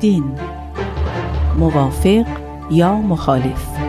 [0.00, 0.24] دین
[1.58, 2.26] موافق
[2.70, 3.87] یا مخالف؟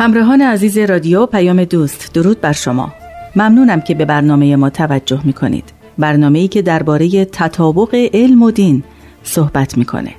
[0.00, 2.92] همراهان عزیز رادیو پیام دوست درود بر شما.
[3.36, 5.64] ممنونم که به برنامه ما توجه می کنید
[5.98, 8.82] برنامه ای که درباره تطابق علم و دین
[9.22, 10.10] صحبت می‌کنه.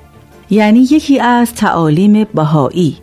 [0.50, 2.96] یعنی یکی از تعالیم بهایی.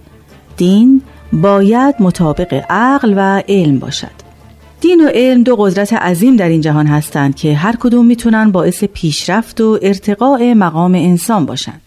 [0.58, 1.02] دین
[1.34, 4.20] باید مطابق عقل و علم باشد.
[4.82, 8.84] دین و علم دو قدرت عظیم در این جهان هستند که هر کدوم می‌تونن باعث
[8.84, 11.82] پیشرفت و ارتقاء مقام انسان باشند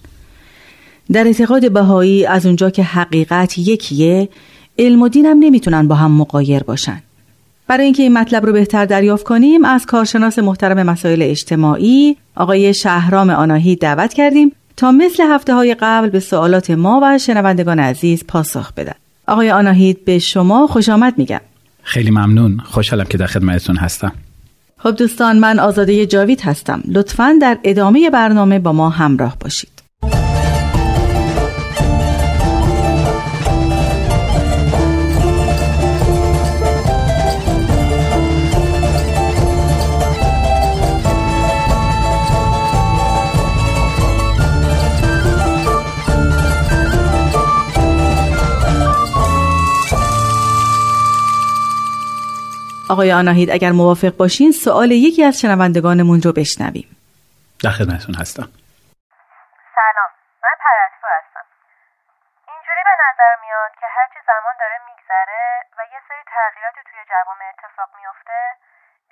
[1.13, 4.29] در اعتقاد بهایی از اونجا که حقیقت یکیه
[4.79, 7.03] علم و دینم نمی‌تونن با هم مقایر باشن.
[7.67, 13.31] برای اینکه این مطلب رو بهتر دریافت کنیم از کارشناس محترم مسائل اجتماعی آقای شهرام
[13.31, 18.73] آناهی دعوت کردیم تا مثل هفته های قبل به سوالات ما و شنوندگان عزیز پاسخ
[18.73, 18.95] بدن.
[19.27, 21.41] آقای آناهید به شما خوش آمد میگم.
[21.83, 22.61] خیلی ممنون.
[22.65, 24.13] خوشحالم که در خدمتتون هستم.
[24.79, 26.83] خب دوستان من آزاده جاوید هستم.
[26.89, 29.72] لطفا در ادامه برنامه با ما همراه باشید.
[52.91, 56.89] آقای آناهید اگر موافق باشین سوال یکی از شنوندگانمون رو بشنویم.
[57.65, 58.49] در خدمتتون هستم.
[59.79, 60.11] سلام
[60.45, 61.47] من پرستو هستم.
[62.51, 65.45] اینجوری به نظر میاد که هرچی زمان داره میگذره
[65.77, 68.39] و یه سری تغییراتی توی جوامع اتفاق میفته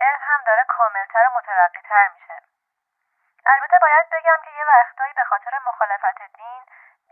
[0.07, 2.37] علم هم داره کاملتر و مترقیتر میشه.
[3.53, 6.63] البته باید بگم که یه وقتایی به خاطر مخالفت دین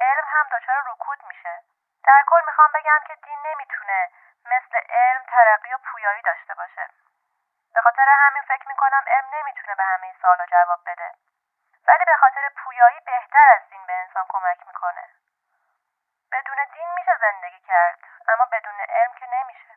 [0.06, 1.54] علم هم دچار رکود میشه.
[2.08, 4.00] در کل می‌خوام بگم که دین نمی‌تونه
[4.54, 6.84] مثل علم ترقی و پویایی داشته باشه.
[7.74, 11.08] به خاطر همین فکر می‌کنم علم نمی‌تونه به همه سوالا جواب بده.
[11.88, 15.04] ولی به خاطر پویایی بهتر از دین به انسان کمک می‌کنه.
[16.32, 17.98] بدون دین میشه زندگی کرد
[18.30, 19.72] اما بدون علم که نمیشه.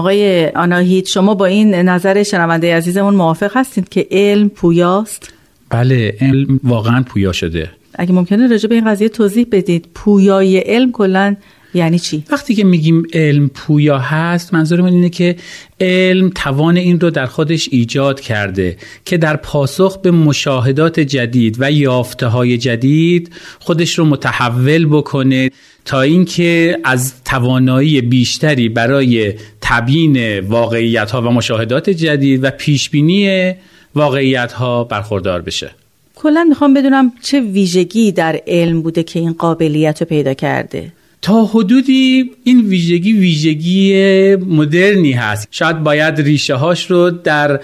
[0.00, 0.22] آقای
[0.64, 5.22] آناهید شما با این نظر شنونده عزیزمون موافق هستید که علم پویاست؟
[5.70, 7.64] بله علم واقعا پویا شده.
[7.98, 9.84] اگه ممکنه راجع به این قضیه توضیح بدید.
[9.98, 11.36] پویای علم کلا
[11.74, 15.36] یعنی چی؟ وقتی که میگیم علم پویا هست منظورمون اینه که
[15.80, 21.72] علم توان این رو در خودش ایجاد کرده که در پاسخ به مشاهدات جدید و
[21.72, 25.50] یافته های جدید خودش رو متحول بکنه
[25.84, 33.54] تا اینکه از توانایی بیشتری برای تبیین واقعیت ها و مشاهدات جدید و پیشبینی
[33.94, 35.70] واقعیت ها برخوردار بشه.
[36.14, 40.92] کلا می‌خوام بدونم چه ویژگی در علم بوده که این قابلیت رو پیدا کرده؟
[41.22, 45.48] تا حدودی این ویژگی ویژگی مدرنی هست.
[45.50, 47.60] شاید باید ریشه هاش رو در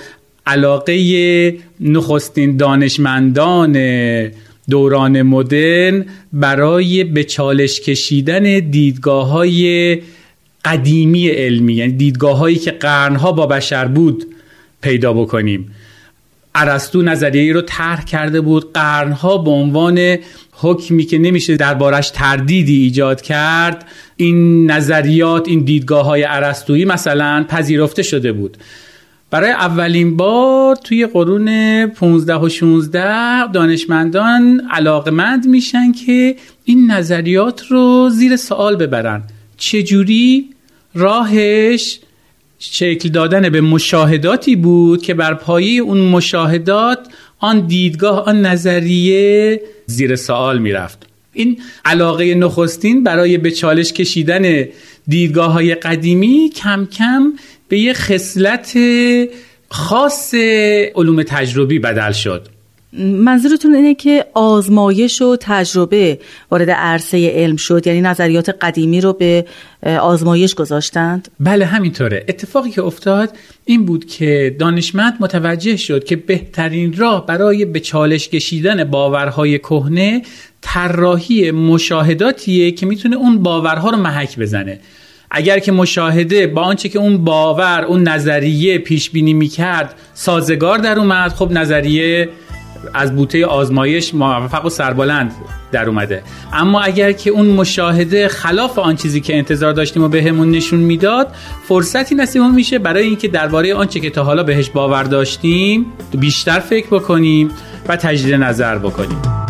[0.47, 3.73] علاقه نخستین دانشمندان
[4.71, 9.99] دوران مدرن برای به چالش کشیدن دیدگاه های
[10.65, 14.27] قدیمی علمی یعنی دیدگاه هایی که قرنها با بشر بود
[14.83, 15.71] پیدا بکنیم.
[16.55, 20.17] ارسطو نظریه رو طرح کرده بود قرنها به عنوان
[20.65, 23.87] حکمی که نمیشه دربارش تردیدی ایجاد کرد
[24.17, 28.57] این نظریات این دیدگاه های عرستویی مثلا پذیرفته شده بود.
[29.31, 38.09] برای اولین بار توی قرون 15 و 16 دانشمندان علاقمند میشن که این نظریات رو
[38.13, 39.23] زیر سوال ببرن.
[39.57, 40.51] چجوری؟
[40.95, 42.01] راهش
[42.59, 46.99] شکل دادن به مشاهداتی بود که بر پایه اون مشاهدات
[47.39, 51.07] آن دیدگاه آن نظریه زیر سوال می‌رفت.
[51.33, 54.65] این علاقه نخستین برای به چالش کشیدن
[55.09, 57.33] دیدگاه های قدیمی کم کم
[57.69, 58.79] به یه خصلت
[59.69, 60.35] خاص
[60.95, 62.49] علوم تجربی بدل شد.
[62.99, 66.19] منظورتون اینه که آزمایش و تجربه
[66.51, 69.45] وارد عرصه علم شد؟ یعنی نظریات قدیمی رو به
[70.01, 72.25] آزمایش گذاشتند؟ بله همینطوره.
[72.29, 73.31] اتفاقی که افتاد
[73.65, 80.23] این بود که دانشمند متوجه شد که بهترین راه برای به چالش کشیدن باورهای کهنه
[80.61, 84.81] طراحی مشاهداتیه که می‌تونه اون باورها رو محک بزنه.
[85.31, 90.99] اگر که مشاهده با آنچه که اون باور اون نظریه پیش بینی می‌کرد سازگار در
[90.99, 91.31] اومد.
[91.31, 92.29] خب نظریه
[92.95, 95.33] از بوته آزمایش موفق و سربلند
[95.73, 96.23] در اومده.
[96.53, 101.29] اما اگر که اون مشاهده خلاف آن چیزی که انتظار داشتیم و بهمون نشون می‌داد
[101.69, 105.87] فرصتی نصیبمون میشه برای اینکه درباره آنچه که تا حالا بهش باور داشتیم
[106.19, 107.51] بیشتر فکر بکنیم
[107.89, 109.44] و تجدید نظر بکنیم.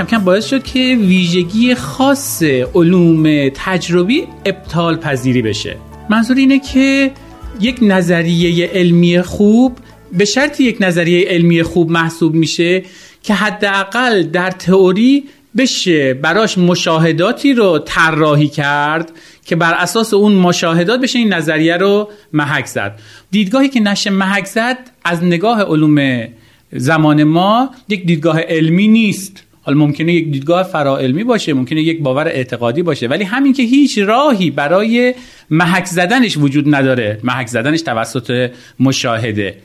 [0.00, 2.42] کم کم باعث شد که ویژگی خاص
[2.74, 5.76] علوم تجربی ابطال پذیری بشه.
[6.10, 7.10] منظور اینه که
[7.60, 9.78] یک نظریه علمی خوب
[10.12, 12.82] به شرط یک نظریه علمی خوب محسوب میشه
[13.22, 15.24] که حداقل در تئوری
[15.56, 19.12] بشه براش مشاهداتی رو طراحی کرد
[19.44, 22.98] که بر اساس اون مشاهدات بشه این نظریه رو محک زد.
[23.30, 26.28] دیدگاهی که نشه محک زد از نگاه علوم
[26.72, 29.49] زمان ما یک دیدگاه علمی نیست.
[29.62, 33.98] حالا ممکنه یک دیدگاه فراعلمی باشه ممکنه یک باور اعتقادی باشه ولی همین که هیچ
[33.98, 35.14] راهی برای
[35.50, 37.20] محک زدنش وجود نداره.
[37.24, 39.56] محک زدنش توسط مشاهده.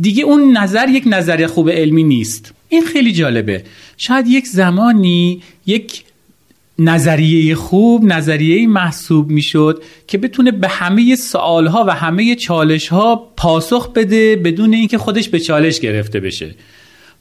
[0.00, 2.54] دیگه اون نظر یک نظر خوب علمی نیست.
[2.68, 3.64] این خیلی جالبه.
[3.96, 6.04] شاید یک زمانی یک
[6.78, 14.36] نظریه خوب نظریه محسوب می‌شد که بتونه به همه سوالها و همه چالشها پاسخ بده
[14.36, 16.54] بدون اینکه خودش به چالش گرفته بشه.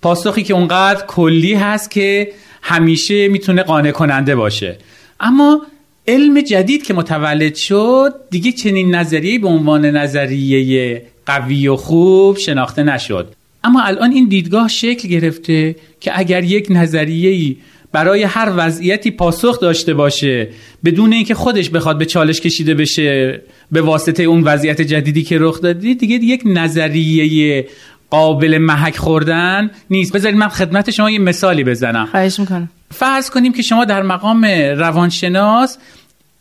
[0.01, 2.31] پاسخی که اونقدر کلی هست که
[2.61, 4.77] همیشه می‌تونه قانع کننده باشه.
[5.19, 5.61] اما
[6.07, 12.83] علم جدید که متولد شد دیگه چنین نظریه به عنوان نظریه قوی و خوب شناخته
[12.83, 13.33] نشد.
[13.63, 17.57] اما الان این دیدگاه شکل گرفته که اگر یک نظریه‌ای
[17.91, 20.47] برای هر وضعیتی پاسخ داشته باشه
[20.85, 25.61] بدون اینکه خودش بخواد به چالش کشیده بشه به واسطه اون وضعیت جدیدی که رخ
[25.61, 27.67] دادی دیگه یک نظریه
[28.11, 30.13] قابل محک خوردن نیست.
[30.13, 32.05] بذارید من خدمت شما یه مثالی بزنم.
[32.05, 32.69] خواهش می‌کنم.
[32.91, 34.45] فرض کنیم که شما در مقام
[34.77, 35.77] روانشناس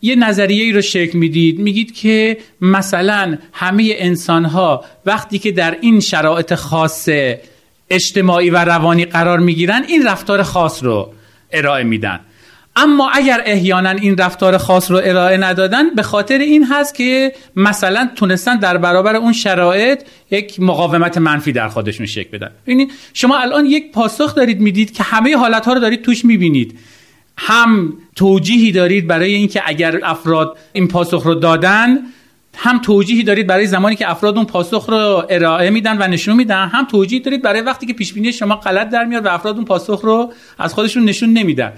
[0.02, 1.58] یه نظریه ای رو شکل می‌دید.
[1.58, 7.08] میگید که مثلا همه انسان ها وقتی که در این شرایط خاص
[7.90, 11.12] اجتماعی و روانی قرار می‌گیرن این رفتار خاص رو
[11.52, 12.20] ارائه میدن.
[12.82, 18.10] اما اگر احیانا این رفتار خاص رو ارائه ندادن به خاطر این هست که مثلا
[18.16, 22.50] تونستن در برابر اون شرایط یک مقاومت منفی در خودشون شکل بدن.
[22.66, 26.78] ببینید شما الان یک پاسخ دارید می‌دید که همه حالت ها رو دارید توش می‌بینید.
[27.36, 31.98] هم توجیهی دارید برای اینکه اگر افراد این پاسخ رو دادن
[32.56, 36.68] هم توجیهی دارید برای زمانی که افراد اون پاسخ رو ارائه میدن و نشون میدن
[36.68, 39.64] هم توجیهی دارید برای وقتی که پیش بینی شما غلط در میاد و افراد اون
[39.64, 41.72] پاسخ رو از خودشون نشون نمیدن.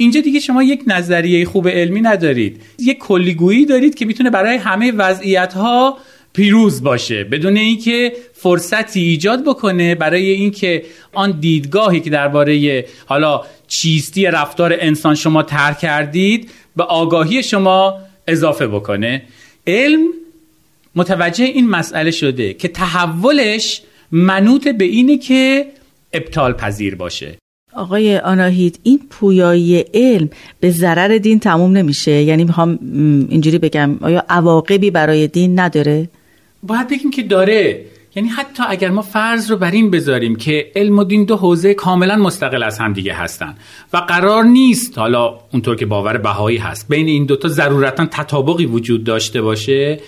[0.00, 2.62] اینجا دیگه شما یک نظریه خوب علمی ندارید.
[2.78, 5.98] یک کلیگویی دارید که می‌تونه برای همه وضعیت ها
[6.32, 7.24] پیروز باشه.
[7.24, 15.14] بدون اینکه فرصتی ایجاد بکنه برای اینکه آن دیدگاهی که درباره حالا چیستی رفتار انسان
[15.14, 19.22] شما تر کردید به آگاهی شما اضافه بکنه.
[19.66, 20.06] علم
[20.94, 25.66] متوجه این مسئله شده که تحولش منوط به اینه که
[26.12, 27.38] ابطال پذیر باشه.
[27.76, 30.30] آقای آناهید این پویایی علم
[30.60, 32.78] به ضرر دین تموم نمیشه؟ یعنی می‌خوام
[33.28, 36.08] اینجوری بگم آیا عواقبی برای دین نداره؟
[36.62, 37.84] باید بگیم که داره.
[38.14, 41.74] یعنی حتی اگر ما فرض رو بر این بذاریم که علم و دین دو حوزه
[41.74, 43.54] کاملا مستقل از هم دیگه هستن
[43.92, 49.04] و قرار نیست حالا اونطور که باور بهایی هست بین این دوتا ضرورتا تطابقی وجود
[49.04, 50.00] داشته باشه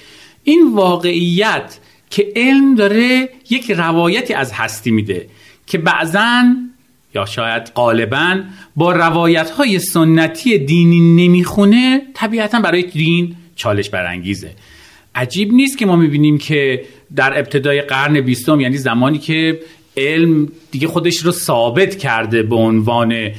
[0.44, 1.78] این واقعیت
[2.11, 5.26] که علم داره یک روایتی از هستی میده
[5.66, 6.42] که بعضا
[7.14, 8.40] یا شاید غالبا
[8.76, 14.50] با روایت های سنتی دینی نمی‌خونه طبیعتا برای دین چالش برانگیزه.
[15.14, 16.84] عجیب نیست که ما می‌بینیم که
[17.16, 19.60] در ابتدای قرن بیستم یعنی زمانی که
[19.96, 23.30] علم دیگه خودش رو ثابت کرده به عنوان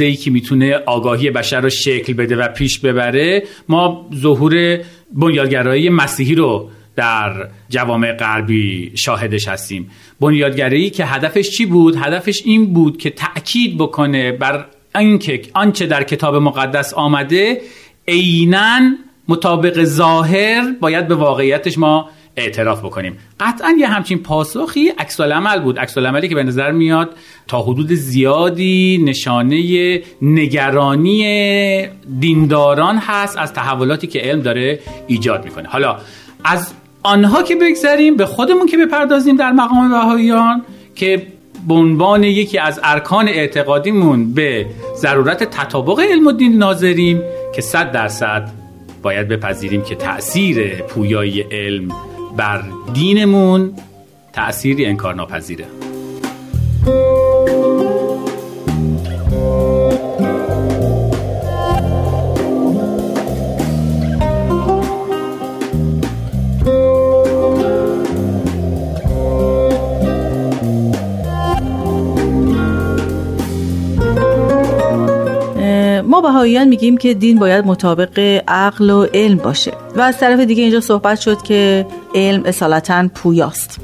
[0.00, 4.78] ای که می‌تونه آگاهی بشر رو شکل بده و پیش ببره ما ظهور
[5.12, 9.90] بنیادگرایی مسیحی رو در جوامع غربی شاهدش هستیم.
[10.20, 14.64] بنیادگرایی که هدفش چی بود؟ هدفش این بود که تأکید بکنه بر
[14.98, 17.60] اینکه آنچه در کتاب مقدس آمده
[18.08, 18.80] عینا
[19.28, 23.18] مطابق ظاهر باید به واقعیتش ما اعتراف بکنیم.
[23.40, 25.78] قطعا یه همچین پاسخی عکس عمل بود.
[25.78, 31.86] عکس عملی که به نظر میاد تا حدود زیادی نشانه نگرانی
[32.20, 35.68] دینداران هست از تحولاتی که علم داره ایجاد می‌کنه.
[35.68, 35.96] حالا
[36.44, 40.62] از آنها که بگذریم به خودمون که بپردازیم در مقام بهاییان
[40.94, 41.26] که
[41.68, 47.22] به عنوان یکی از ارکان اعتقادیمون به ضرورت تطابق علم و دین ناظریم
[47.54, 48.50] که صد درصد
[49.02, 51.88] باید بپذیریم که تأثیر پویایی علم
[52.36, 52.62] بر
[52.94, 53.72] دینمون
[54.32, 55.64] تأثیری انکارناپذیره.
[56.86, 57.17] ما
[76.38, 80.80] بهاییان میگیم که دین باید مطابق عقل و علم باشه و از طرف دیگه اینجا
[80.80, 83.80] صحبت شد که علم اصالتا پویاست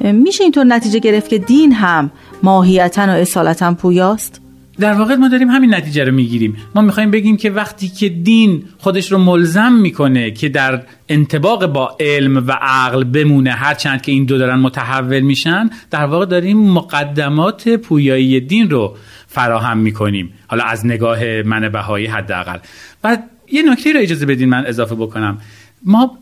[0.00, 2.10] میشه اینطور نتیجه گرفت که دین هم
[2.42, 4.41] ماهیتا و اصالتا پویاست؟
[4.78, 6.56] در واقع ما داریم همین نتیجه رو می‌گیریم.
[6.74, 11.96] ما می‌خوایم بگیم که وقتی که دین خودش رو ملزم می‌کنه که در انتباق با
[12.00, 17.68] علم و عقل بمونه هرچند که این دو دارن متحول میشن در واقع داریم مقدمات
[17.68, 20.32] پویایی دین رو فراهم می‌کنیم.
[20.46, 22.58] حالا از نگاه من بهایی حداقل.
[23.04, 23.18] و
[23.52, 25.38] یه نکته رو اجازه بدین من اضافه بکنم.
[25.84, 26.18] ما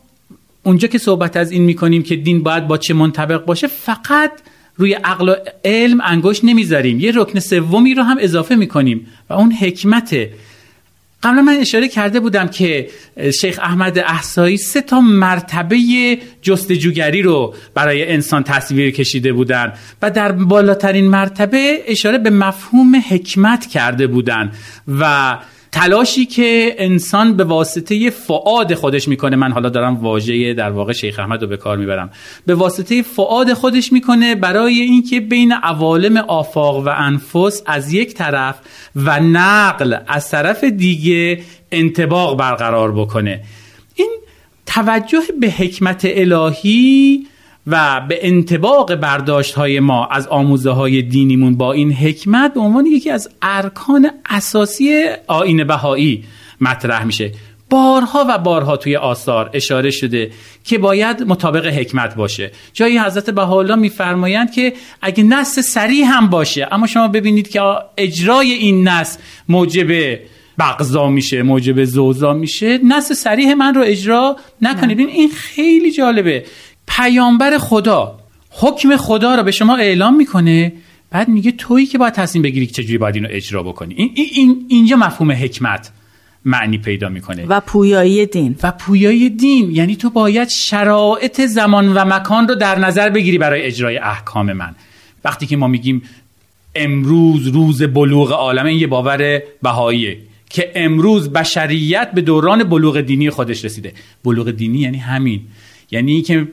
[0.62, 4.32] اونجا که صحبت از این می‌کنیم که دین باید با چه منطبق باشه فقط
[4.80, 5.34] روی عقل و
[5.64, 7.00] علم انگشت نمی‌ذاریم.
[7.00, 10.30] یه رکن سومی رو هم اضافه می‌کنیم و اون حکمته
[11.22, 12.88] قبلا من اشاره کرده بودم که
[13.40, 15.78] شیخ احمد احسایی سه تا مرتبه
[16.42, 19.72] جستجوگری رو برای انسان تصویر کشیده بودن
[20.02, 24.52] و در بالاترین مرتبه اشاره به مفهوم حکمت کرده بودن
[25.00, 25.38] و
[25.72, 31.18] تلاشی که انسان به واسطه فعاد خودش می‌کنه من حالا دارم واژه در واقع شیخ
[31.18, 32.10] احمد رو به کار می‌برم.
[32.46, 38.54] به واسطه فعاد خودش می‌کنه برای اینکه بین عوالم آفاق و انفس از یک طرف
[38.96, 41.40] و نقل از طرف دیگه
[41.72, 43.40] انتباق برقرار بکنه.
[43.94, 44.10] این
[44.66, 47.26] توجه به حکمت الهی
[47.70, 52.86] و به انتباق برداشت های ما از آموزه های دینیمون با این حکمت به عنوان
[52.86, 56.24] یکی از ارکان اساسی آین بهایی
[56.60, 57.32] مطرح میشه.
[57.70, 60.30] بارها و بارها توی آثار اشاره شده
[60.64, 62.50] که باید مطابق حکمت باشه.
[62.72, 64.72] جایی حضرت بهاءالله میفرمایند که
[65.02, 67.60] اگه نص سریع هم باشه اما شما ببینید که
[67.96, 70.18] اجرای این نص موجب
[70.58, 74.98] بغضا میشه موجب زوزا میشه نص سریح من رو اجرا نکنید.
[74.98, 76.44] این خیلی جالبه.
[76.96, 78.18] پیامبر خدا
[78.50, 80.72] حکم خدا رو به شما اعلام می‌کنه
[81.10, 83.94] بعد میگه تویی که باید تصمیم بگیری که چجوری باید اینو اجرا بکنی.
[83.94, 85.90] این, این اینجا مفهوم حکمت
[86.44, 87.46] معنی پیدا می‌کنه.
[87.46, 88.56] و پویایی دین.
[88.62, 93.62] و پویایی دین یعنی تو باید شرایط زمان و مکان رو در نظر بگیری برای
[93.62, 94.74] اجرای احکام من.
[95.24, 96.02] وقتی که ما میگیم
[96.74, 100.18] امروز روز بلوغ عالم این یه باور بهاییه
[100.50, 103.92] که امروز بشریت به دوران بلوغ دینی خودش رسیده.
[104.24, 105.40] بلوغ دینی یعنی همین.
[105.90, 106.48] یعنی که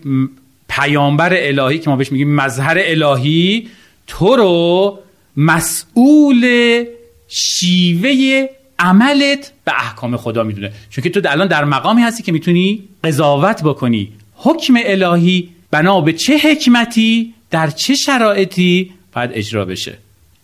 [0.69, 3.67] پیامبر الهی که ما بهش میگیم مظهر الهی
[4.07, 4.99] تو رو
[5.37, 6.83] مسئول
[7.27, 8.45] شیوه
[8.79, 10.71] عملت به احکام خدا می‌دونه.
[10.89, 14.11] چون که تو الان در مقامی هستی که می‌تونی قضاوت بکنی.
[14.35, 19.97] حکم الهی بنا به چه حکمتی در چه شرایطی باید اجرا بشه.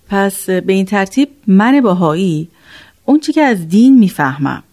[0.10, 2.48] پس به این ترتیب من باهایی
[3.06, 4.64] اون چی که از دین می‌فهمم.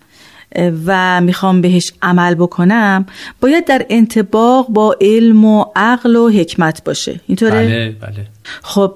[0.86, 3.06] و می‌خوام بهش عمل بکنم
[3.40, 7.20] باید در انتباق با علم و عقل و حکمت باشه.
[7.26, 8.26] اینطوره؟ بله بله.
[8.62, 8.94] خب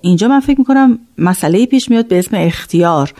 [0.00, 3.12] اینجا من فکر می‌کنم مسئله پیش میاد به اسم اختیار.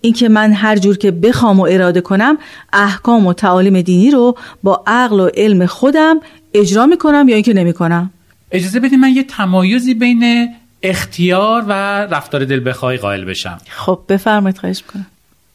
[0.00, 2.38] اینکه من هر جور که بخوام و اراده کنم
[2.72, 6.20] احکام و تعالیم دینی رو با عقل و علم خودم
[6.54, 8.10] اجرا می‌کنم یا اینکه نمی‌کنم؟
[8.50, 10.48] اجازه بدید من یه تمایزی بین
[10.82, 11.72] اختیار و
[12.06, 13.58] رفتار دل بخوای قائل بشم.
[13.68, 15.06] خب بفرمایید خواهش می‌کنم.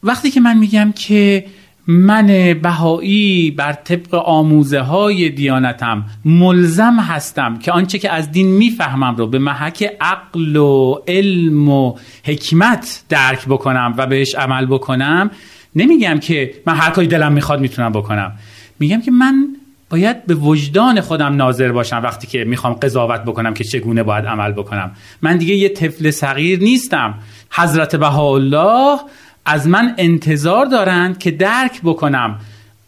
[0.02, 1.44] وقتی که من میگم که
[1.88, 9.16] من بهایی بر طبق آموزه های دیانتم ملزم هستم که آنچه که از دین می‌فهمم
[9.16, 15.30] رو به محک عقل و علم و حکمت درک بکنم و بهش عمل بکنم
[15.76, 18.32] نمیگم که من هر کاری دلم می‌خواد می‌تونم بکنم.
[18.78, 19.46] میگم که من
[19.90, 24.52] باید به وجدان خودم ناظر باشم وقتی که می‌خوام قضاوت بکنم که چگونه باید عمل
[24.52, 24.90] بکنم.
[25.22, 27.14] من دیگه یه طفل صغیر نیستم.
[27.50, 28.98] حضرت بهاءالله
[29.46, 32.38] از من انتظار دارند که درک بکنم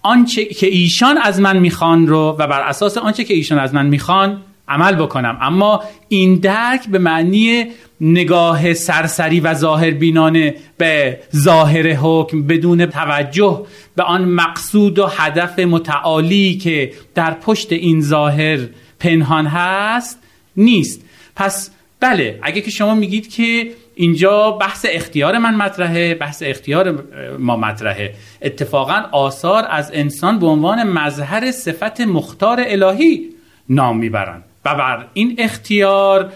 [0.03, 3.87] آنچه که ایشان از من می‌خوان رو و بر اساس آنچه که ایشان از من
[3.87, 5.39] می‌خوان عمل بکنم.
[5.41, 7.67] اما این درک به معنی
[8.01, 15.59] نگاه سرسری و ظاهر بینانه به ظاهر حکم بدون توجه به آن مقصود و هدف
[15.59, 18.59] متعالی که در پشت این ظاهر
[19.01, 20.19] پنهان هست
[20.57, 21.05] نیست.
[21.37, 27.05] پس بله اگه که شما میگید که اینجا بحث اختیار من مطرحه بحث اختیار
[27.39, 28.15] ما مطرحه.
[28.43, 33.29] اتفاقا آثار از انسان به عنوان مظهر صفت مختار الهی
[33.69, 36.33] نام می‌برن و بر این اختیار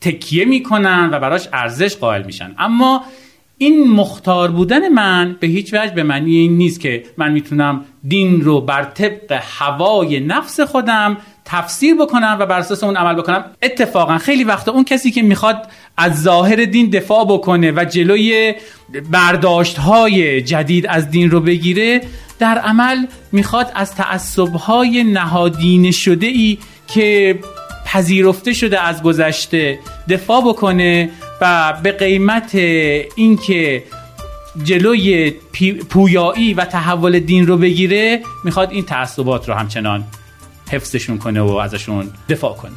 [0.00, 2.54] تکیه می‌کنن و براش ارزش قائل میشن.
[2.58, 3.04] اما
[3.58, 8.40] این مختار بودن من به هیچ وجه به معنی این نیست که من می‌تونم دین
[8.40, 11.16] رو بر طبق هوای نفس خودم
[11.52, 13.44] تفسیر بکنم و بر اساس اون عمل بکنم.
[13.62, 18.54] اتفاقا خیلی وقتا اون کسی که می‌خواد از ظاهر دین دفاع بکنه و جلوی
[19.10, 22.00] برداشت های جدید از دین رو بگیره
[22.38, 27.38] در عمل می‌خواد از تعصب های نهادین شده ای که
[27.86, 29.78] پذیرفته شده از گذشته
[30.08, 32.54] دفاع بکنه و به قیمت
[33.16, 33.82] اینکه
[34.64, 35.30] جلوی
[35.90, 40.04] پویایی و تحول دین رو بگیره می‌خواد این تعصبات رو همچنان
[40.72, 42.72] حفظشون کنه و ازشون دفاع کنه.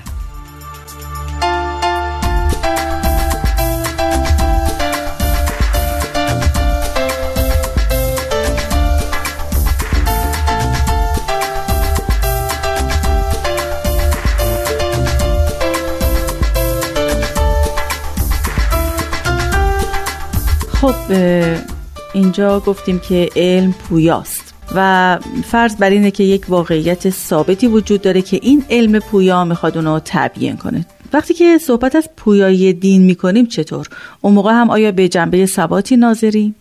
[20.82, 20.96] خب
[22.14, 24.35] اینجا گفتیم که علم پویاست.
[24.76, 29.78] و فرض بر اینه که یک واقعیت ثابتی وجود داره که این علم پویا می‌خواد
[29.78, 33.88] اونو تبیین کنه وقتی که صحبت از پویایی دین می‌کنیم چطور؟
[34.22, 36.56] اون موقع هم آیا به جنبه ثباتی ناظریم؟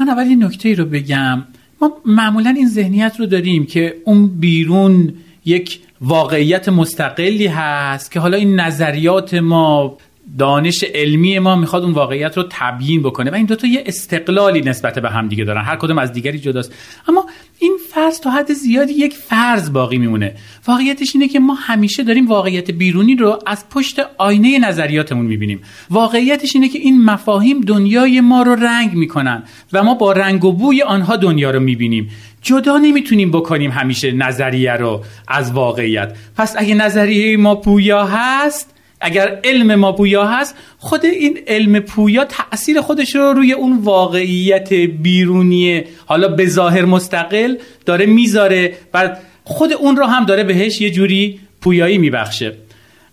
[0.00, 1.44] من اول این نکته ای رو بگم
[1.82, 5.14] ما معمولا این ذهنیت رو داریم که اون بیرون
[5.44, 9.98] یک واقعیت مستقلی هست که حالا این نظریات ما
[10.38, 14.98] دانش علمی ما می‌خواد اون واقعیت رو تبیین بکنه و این دوتا یه استقلالی نسبت
[14.98, 15.62] به هم دیگه دارن.
[15.64, 16.74] هر کدوم از دیگری جداست.
[17.08, 17.26] اما
[17.58, 20.34] این فرض تا حد زیادی یک فرض باقی میمونه.
[20.66, 25.60] واقعیتش اینه که ما همیشه داریم واقعیت بیرونی رو از پشت آینه نظریاتمون می‌بینیم.
[25.90, 30.52] واقعیتش اینه که این مفاهیم دنیای ما رو رنگ می‌کنن و ما با رنگ و
[30.52, 32.10] بوی آنها دنیا رو می‌بینیم.
[32.42, 36.16] جدا نمی‌تونیم بکنیم همیشه نظریه رو از واقعیت.
[36.36, 42.24] پس اگه نظریه ما پویا هست اگر علم ما پویا هست خود این علم پویا
[42.24, 49.72] تاثیر خودش رو روی اون واقعیت بیرونی حالا به ظاهر مستقل داره می‌ذاره و خود
[49.72, 52.56] اون رو هم داره بهش یه جوری پویایی میبخشه.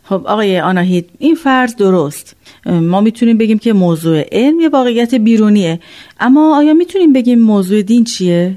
[0.04, 2.36] خب آقای آناهید این فرض درست.
[2.66, 5.80] ما می‌تونیم بگیم که موضوع علم یه واقعیت بیرونیه.
[6.20, 8.56] اما آیا می‌تونیم بگیم موضوع دین چیه؟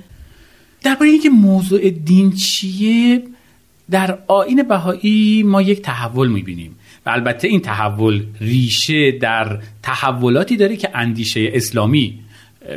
[0.82, 3.22] درباره اینکه موضوع دین چیه
[3.90, 6.76] در آین بهایی ما یک تحول می‌بینیم.
[7.12, 12.18] البته این تحول ریشه در تحولاتی داره که اندیشه اسلامی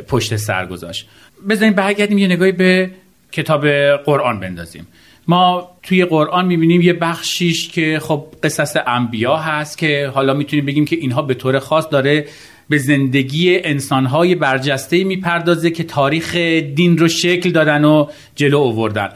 [0.08, 1.06] پشت سر گذاشت.
[1.48, 2.90] بذاریم برگردیم یه نگاهی به
[3.32, 3.66] کتاب
[3.96, 4.86] قرآن بندازیم.
[5.28, 10.84] ما توی قرآن می‌بینیم یه بخشیش که خب قصص انبیا هست که حالا می‌تونیم بگیم
[10.84, 12.26] که اینها به طور خاص داره
[12.68, 16.36] به زندگی انسانهای برجسته می‌پردازه که تاریخ
[16.74, 19.08] دین رو شکل دادن و جلو آوردن.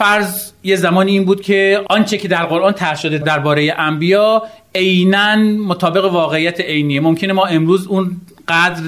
[0.00, 4.42] فرض یه زمانی این بود که آنچه که در قرآن طرح شده درباره انبیا
[4.74, 7.00] عینا مطابق واقعیت عینیه.
[7.00, 8.82] ممکنه ما امروز اون قدر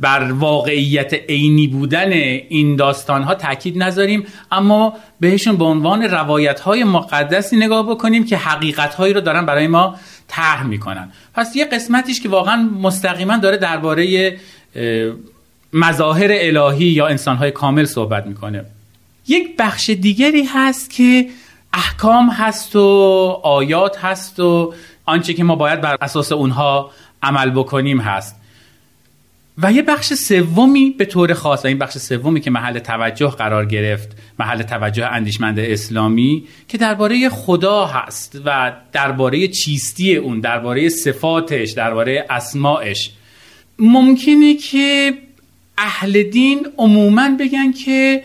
[0.00, 6.84] بر واقعیت عینی بودن این داستان ها تاکید نذاریم اما بهشون به عنوان روایت های
[6.84, 9.96] مقدسی نگاه بکنیم که حقیقت هایی رو دارن برای ما
[10.28, 11.08] طرح می‌کنن.
[11.34, 14.36] پس یه قسمتیش که واقعا مستقیما داره درباره
[15.72, 18.64] مظاهر الهی یا انسان های کامل صحبت می‌کنه.
[19.28, 21.28] یک بخش دیگری هست که
[21.72, 22.80] احکام هست و
[23.42, 26.90] آیات هست و آنچه که ما باید بر اساس اونها
[27.22, 28.36] عمل بکنیم هست.
[29.58, 33.66] و یه بخش سومی به طور خاص و این بخش سومی که محل توجه قرار
[33.66, 34.08] گرفت
[34.38, 42.26] محل توجه اندیشمند اسلامی که درباره خدا هست و درباره چیستی اون درباره صفاتش درباره
[42.30, 43.10] اسماعش.
[43.78, 45.14] ممکنه که
[45.78, 48.22] اهل دین عموما بگن که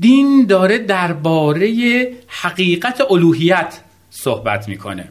[0.00, 5.08] دین داره درباره حقیقت الوهیت صحبت می‌کنه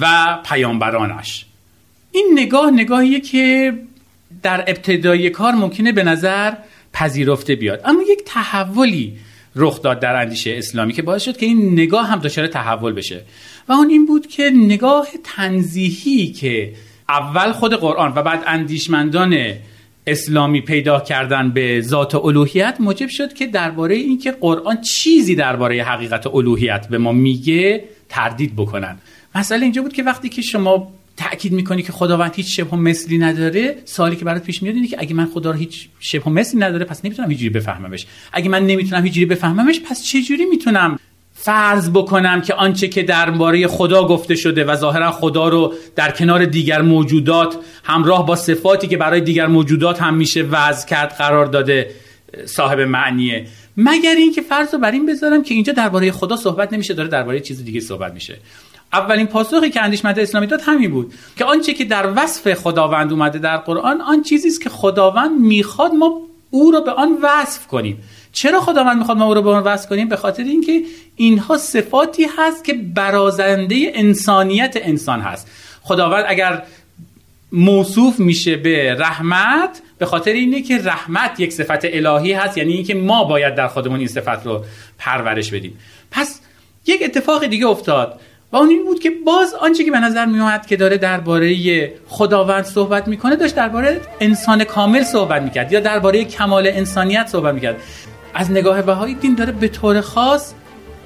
[0.00, 1.46] و پیامبرانش.
[2.12, 3.74] این نگاه نگاهیه که
[4.42, 6.52] در ابتدای کار ممکنه به نظر
[6.92, 7.80] پذیرفته بیاد.
[7.84, 9.12] اما یک تحولی
[9.56, 13.20] رخ داد در اندیشه اسلامی که باعث شد که این نگاه هم دچار تحول بشه.
[13.68, 16.72] و اون این بود که نگاه تنزیهی که
[17.08, 19.54] اول خود قرآن و بعد اندیشمندان
[20.06, 26.26] اسلامی پیدا کردن به ذات الوهیت موجب شد که درباره اینکه قرآن چیزی درباره حقیقت
[26.26, 28.96] الوهیت به ما میگه تردید بکنن.
[29.34, 33.76] مسئله اینجا بود که وقتی که شما تاکید می‌کنی که خداوند هیچ شبه مثلی نداره
[33.84, 36.84] سوالی که برات پیش میاد اینه که اگه من خدا رو هیچ شبه مثلی نداره
[36.84, 38.06] پس نمی‌تونم هیچ بفهممش.
[38.32, 40.98] اگه من نمی‌تونم هیچ بفهممش پس چه جوری می‌تونم
[41.34, 46.44] فرض بکنم که آنچه که درباره خدا گفته شده و ظاهرا خدا رو در کنار
[46.44, 51.90] دیگر موجودات همراه با صفاتی که برای دیگر موجودات هم میشه وضع کرد قرار داده
[52.44, 53.46] صاحب معنیه.
[53.76, 57.40] مگر اینکه فرض رو بر این بذارم که اینجا درباره خدا صحبت نمیشه داره درباره
[57.40, 58.38] چیز دیگه صحبت میشه.
[58.92, 63.38] اولین پاسخی که اندیشمند اسلامی داد همین بود که آنچه که در وصف خداوند اومده
[63.38, 67.98] در قرآن آن چیزی است که خداوند می‌خواد ما او رو به آن وصف کنیم.
[68.32, 70.82] چرا خداوند می‌خواد ما او رو به آن وصف کنیم؟ به خاطر اینکه
[71.16, 75.48] اینها صفاتی هست که برازنده انسانیت انسان هست.
[75.82, 76.62] خداوند اگر
[77.52, 82.94] موصوف میشه به رحمت به خاطر اینه که رحمت یک صفت الهی هست یعنی اینکه
[82.94, 84.64] ما باید در خودمون این صفت رو
[84.98, 85.78] پرورش بدیم.
[86.10, 86.40] پس
[86.86, 88.20] یک اتفاق دیگه افتاد
[88.52, 92.64] و اون این بود که باز آنچه که به نظر می که داره درباره خداوند
[92.64, 97.76] صحبت می‌کنه داشت درباره انسان کامل صحبت می‌کرد یا درباره کمال انسانیت صحبت می‌کرد.
[98.34, 100.54] از نگاه بهایی دین داره به طور خاص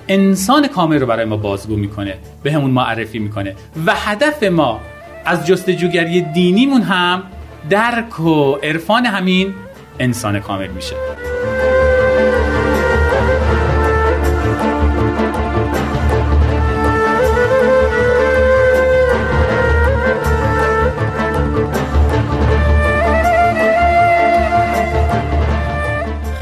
[0.08, 3.56] انسان کامل رو برای ما بازگو می‌کنه به همون معرفی می‌کنه.
[3.86, 4.80] و هدف ما
[5.24, 7.22] از جستجوگری دینیمون هم
[7.70, 9.54] درک و عرفان همین
[9.98, 10.96] انسان کامل میشه.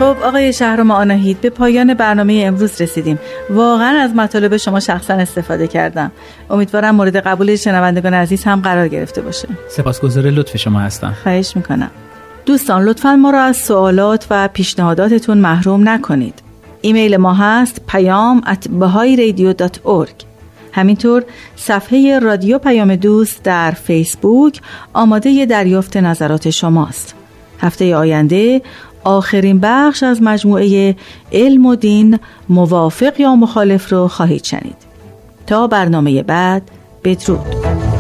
[0.05, 3.19] خب آقای شهر آناهید به پایان برنامه امروز رسیدیم.
[3.51, 6.13] واقعا از مطالب شما شخصا استفاده کردم.
[6.51, 9.49] امیدوارم مورد قبول شنوندگان عزیز هم قرار گرفته باشه.
[9.69, 11.15] سپاسگزار لطف شما هستم.
[11.23, 11.91] خواهش می‌کنم.
[12.47, 16.35] دوستان لطفا ما را از سوالات و پیشنهاداتتون محروم نکنید.
[16.81, 18.69] ایمیل ما هست پیام at
[20.73, 21.25] همینطور
[21.57, 24.61] صفحه رادیو پیام دوست در فیسبوک
[24.93, 27.15] آماده دریافت نظرات شماست.
[27.61, 28.63] هفته آینده
[29.05, 30.97] آخرین بخش از مجموعه
[31.33, 34.77] علم و دین موافق یا مخالف رو خواهید شنید.
[35.47, 36.63] تا برنامه بعد
[37.05, 37.94] بدرود.